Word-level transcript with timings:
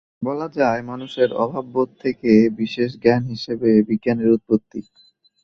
বলা 0.21 0.47
যায়, 0.57 0.81
মানুষের 0.83 1.29
অভাববোধ 1.43 1.89
থেকে 2.03 2.31
বিশেষ 2.59 2.89
জ্ঞান 3.03 3.23
হিসেবে 3.33 3.69
বিজ্ঞানের 3.89 4.29
উৎপত্তি। 4.31 4.79